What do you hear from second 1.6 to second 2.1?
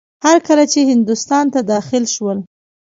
داخل